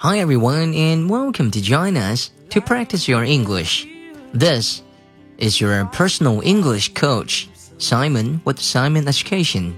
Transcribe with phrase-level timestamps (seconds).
[0.00, 3.86] Hi everyone and welcome to join us to practice your English.
[4.32, 4.82] This
[5.38, 7.46] is your personal English coach,
[7.78, 9.72] Simon with Simon Education.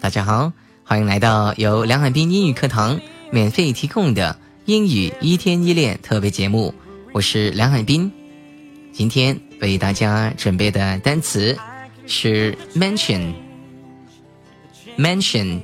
[0.00, 0.52] 大家好，
[0.84, 3.00] 欢迎来到由梁海滨英语课堂
[3.30, 6.74] 免费提供的英语一天一练特别节目。
[7.12, 8.10] 我是梁海滨，
[8.92, 11.56] 今天为大家准备的单词
[12.06, 15.60] 是 mention。mention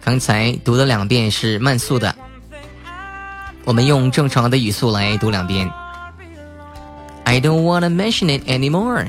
[0.00, 2.14] 刚才读了两遍是慢速的，
[3.64, 5.70] 我们用正常的语速来读两遍。
[7.33, 9.05] I don't want to mention it anymore.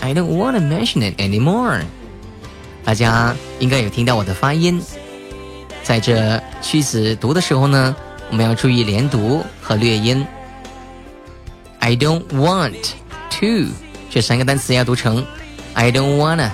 [0.00, 1.82] I don't want to mention it anymore.
[2.84, 4.82] 大家应该有听到我的发音，
[5.84, 7.94] 在这句子读的时候呢，
[8.30, 10.26] 我们要注意连读和略音。
[11.78, 12.90] I don't want
[13.40, 13.72] to
[14.10, 15.24] 这三个单词要读成
[15.74, 16.50] I don't wanna,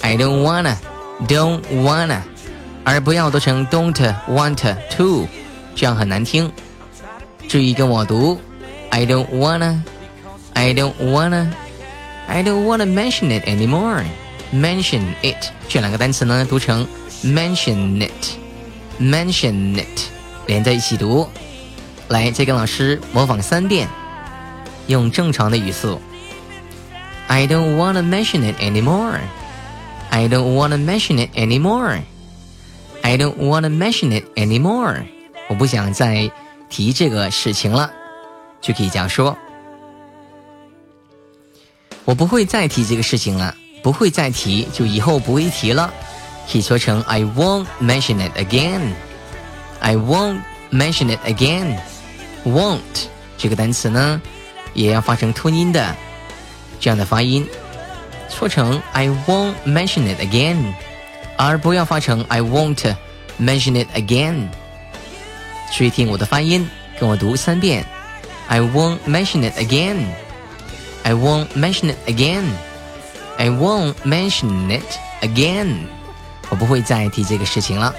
[0.00, 0.76] I don't wanna,
[1.28, 2.20] don't wanna，
[2.84, 4.56] 而不要读成 don't want
[4.96, 5.26] to，
[5.74, 6.50] 这样很难听。
[7.48, 8.40] 注意跟我读。
[8.92, 9.78] I don't wanna,
[10.54, 11.52] I don't wanna,
[12.28, 14.04] I don't wanna mention it anymore.
[14.52, 16.86] Mention it 这两个单词呢，读成
[17.24, 18.38] mention it,
[19.00, 20.00] mention it，
[20.46, 21.28] 连在一起读。
[22.08, 23.88] 来，再跟老师模仿三遍，
[24.88, 26.00] 用正常的语速。
[27.28, 29.20] I don't wanna mention it anymore.
[30.10, 32.00] I don't wanna mention it anymore.
[33.02, 35.04] I don't wanna mention it anymore.
[35.48, 36.28] 我不想再
[36.68, 37.92] 提这个事情了。
[38.60, 39.36] 就可以这样说：“
[42.05, 45.93] 我不会再提这个事情了，不会再提，就以后不会提了。”
[46.49, 48.93] 可以说成 “I won't mention it again.”
[49.79, 51.79] I won't mention it again.
[52.45, 52.79] Won't
[53.37, 54.21] 这个单词呢，
[54.73, 55.95] 也要发成吞音的
[56.79, 57.47] 这样的发音，
[58.29, 60.73] 说成 “I won't mention it again”，
[61.37, 62.95] 而不要发成 “I won't
[63.39, 64.49] mention it again”。
[65.75, 67.83] 注意听我的发音，跟我读三遍。
[68.47, 70.05] I won't mention it again.
[71.05, 72.43] I won't mention it again.
[73.37, 74.83] I won't mention it
[75.21, 75.85] again.
[76.49, 77.93] 我不会再提这个事情了。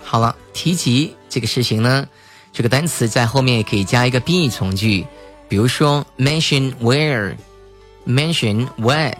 [0.00, 2.06] 好了，提及这个事情呢，
[2.52, 5.04] 这个单词在后面也可以加一个宾语从句，
[5.48, 9.18] 比如说 mention where，mention what。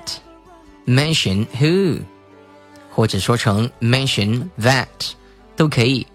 [0.86, 2.00] mention who，
[2.99, 4.87] 或者说成 mention that
[5.55, 6.05] 都可以。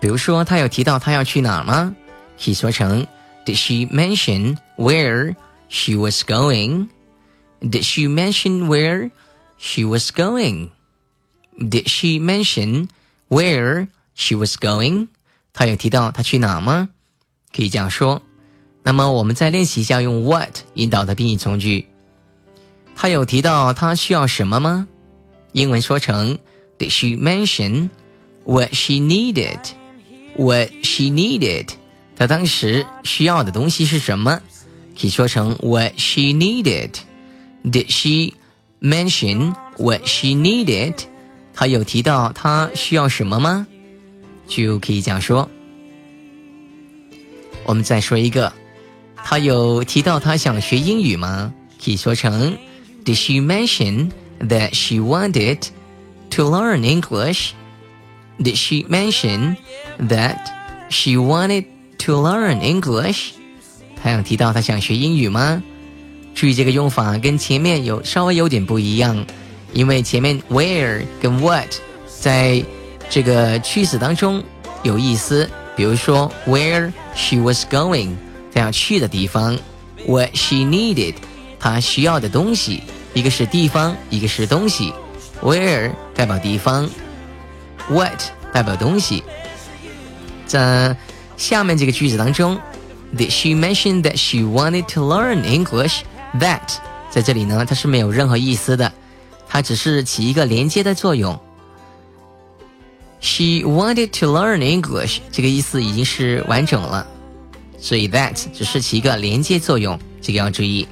[0.00, 1.94] 比如说，他有提到他要去哪儿吗？
[2.42, 3.06] 可以说成
[3.44, 5.34] Did she mention where
[5.68, 6.88] she was going?
[7.60, 9.10] Did she mention where
[9.58, 10.70] she was going?
[11.58, 12.88] Did she mention
[13.28, 15.08] where she was going?
[15.52, 16.88] 他有提到他去哪吗？
[17.54, 18.22] 可以这样说。
[18.82, 21.86] 那么我们再练习一下用 what 引导的宾语从句。
[22.95, 24.87] 他有提到他需要什么吗？
[25.51, 26.37] 英文说成
[26.79, 27.89] Did she mention
[28.45, 29.59] what she needed?
[30.35, 31.69] What she needed？
[32.15, 34.41] 她当时需要的东西是什么？
[34.99, 36.91] 可以说成 What she needed?
[37.63, 38.33] Did she
[38.81, 40.95] mention what she needed？
[41.53, 43.67] 她有提到她需要什么吗？
[44.47, 45.49] 就可以这样说。
[47.65, 48.53] 我们再说一个，
[49.15, 51.53] 他有提到他想学英语吗？
[51.83, 52.55] 可以说成。
[53.04, 55.68] Did she mention that she wanted
[56.30, 57.52] to learn English?
[58.38, 59.56] Did she mention
[60.08, 60.36] that
[60.90, 61.64] she wanted
[61.98, 63.32] to learn English?
[64.02, 65.62] 她有提到她想学英语吗？
[66.34, 69.26] 注意这个用法跟前面有稍微有点不一样，
[69.72, 71.68] 因为前面 where 跟 what
[72.06, 72.64] 在
[73.08, 74.42] 这个句子当中
[74.82, 75.48] 有意思。
[75.76, 78.10] 比如说 where she was going，
[78.52, 79.58] 她要去的地方。
[80.06, 81.14] what she needed，
[81.65, 82.83] 他需要的东西。
[83.15, 84.93] 一个是地方，一个是东西。
[85.41, 86.87] Where 代表地方
[87.89, 88.21] ，What
[88.53, 89.23] 代表东西。
[90.45, 90.95] 在
[91.37, 92.59] 下面这个句子当中
[93.17, 96.01] ，Did she mention that she wanted to learn English?
[96.39, 96.75] That
[97.09, 98.93] 在这里呢，它是没有任何意思的，
[99.47, 101.39] 它只是起一个连接的作用。
[103.21, 107.07] She wanted to learn English，这个意思已经是完整了，
[107.79, 110.87] 所以 that 只是起一个连接作用，这个要注意。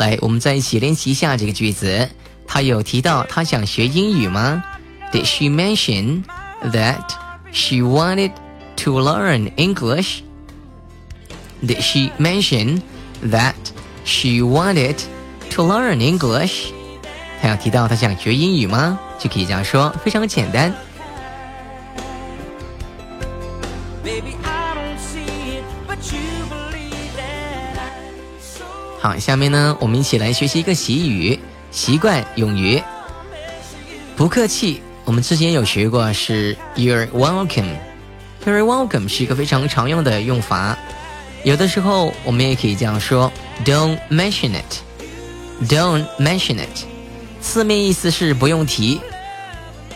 [0.00, 2.08] 来，我们再一起练习一下这个句子。
[2.46, 4.64] 他有提到他想学英语吗
[5.12, 6.24] ？Did she mention
[6.72, 7.04] that
[7.52, 8.32] she wanted
[8.76, 10.22] to learn English?
[11.62, 12.80] Did she mention
[13.26, 13.52] that
[14.06, 14.96] she wanted
[15.50, 16.72] to learn English?
[17.42, 18.98] 他有提到他想学英语吗？
[19.18, 20.74] 就可以这样说，非常简单。
[29.00, 32.82] 好，下面呢，我们一起来学习一个习语，习惯用语。
[34.14, 37.76] 不客气，我们之前有学过，是 You're welcome。
[38.44, 40.76] You're welcome 是一个非常常用的用法，
[41.44, 43.32] 有的时候我们也可以这样说
[43.64, 45.66] ，Don't mention it。
[45.66, 46.84] Don't mention it，
[47.40, 49.00] 字面意思是不用提，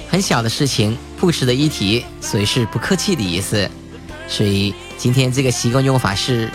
[0.08, 3.70] 很小的事情不值得一提，所以是不客气的意思。
[4.28, 6.50] 所以今天这个习惯用法是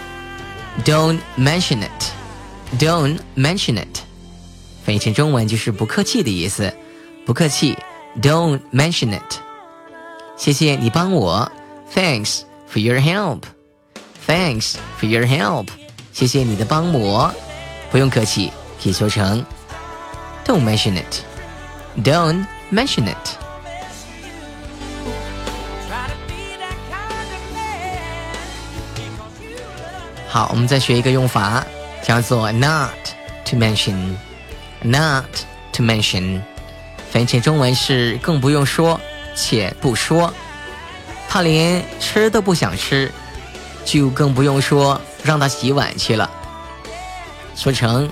[0.83, 2.18] Don't mention it。
[2.78, 3.98] Don't mention it，
[4.84, 6.74] 翻译成中文就是不客气的意思。
[7.24, 7.78] 不客气，
[8.20, 9.38] Don't mention it。
[10.36, 11.50] 谢谢你帮我，
[11.94, 15.68] Thanks for your help。Thanks for your help。
[16.12, 17.32] 谢谢你的帮忙，
[17.90, 18.50] 不用客气，
[18.82, 19.44] 可以说成
[20.44, 23.38] Don't mention it。Don't mention it。
[30.28, 31.64] 好，我们再学一个用法。
[32.02, 32.90] 叫做 not
[33.44, 35.24] to mention，not
[35.72, 36.40] to mention，
[37.10, 39.00] 翻译成中文是更不用说，
[39.34, 40.32] 且不说。
[41.28, 43.10] 他连吃都不想吃，
[43.84, 46.30] 就更不用说让他洗碗去了。
[47.56, 48.08] 说成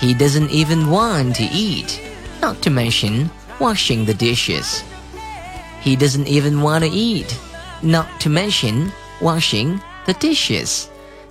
[0.00, 3.28] He doesn't even want to eat，not to mention
[3.58, 8.90] washing the dishes。He doesn't even want to eat，not to mention
[9.20, 10.84] washing the dishes。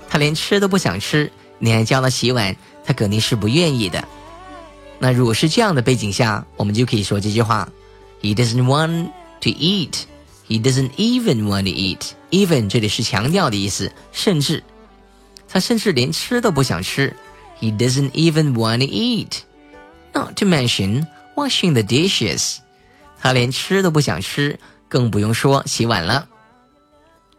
[0.09, 1.31] 他连吃都不想吃。
[1.60, 4.02] 你还教他洗碗，他肯定是不愿意的。
[4.98, 7.68] 那如果是这样的背景下，我们就可以说这句话
[8.20, 9.10] ：He doesn't want
[9.40, 10.02] to eat.
[10.48, 12.10] He doesn't even want to eat.
[12.30, 14.64] Even 这里是强调的意思，甚至
[15.48, 17.14] 他甚至连吃都不想吃。
[17.60, 19.40] He doesn't even want to eat.
[20.12, 22.56] Not to mention washing the dishes.
[23.20, 24.58] 他连吃都不想吃，
[24.88, 26.26] 更不用说洗碗了。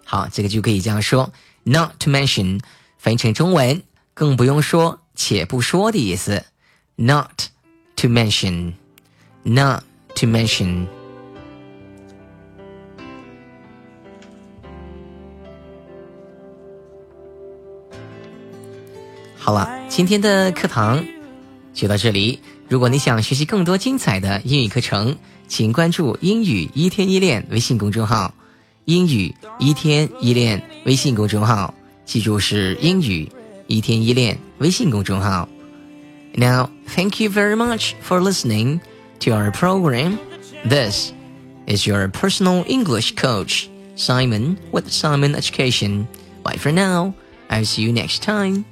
[0.06, 1.32] 好，这个就可以这样说
[1.64, 2.62] ：Not to mention，
[2.98, 3.82] 翻译成中文。
[4.14, 6.44] 更不用说“且不说”的意思
[6.96, 7.48] ，not
[7.96, 9.84] to mention，not
[10.16, 10.86] to mention。
[19.38, 21.04] 好了，今天的课堂
[21.74, 22.40] 就到这里。
[22.68, 25.18] 如果你想学习更多精彩的英语课程，
[25.48, 28.34] 请关注“英语一天一练”微信公众号
[28.86, 31.74] ，“英语一天一练”微信公众号，
[32.06, 33.32] 记住是英语。
[33.72, 35.48] 一天一练微信公众号。
[36.34, 38.82] Now, thank you very much for listening
[39.22, 40.20] to our program.
[40.68, 41.14] This
[41.68, 46.08] is your personal English coach, Simon with Simon Education.
[46.44, 47.14] Bye for now.
[47.50, 48.66] I'll see you next time.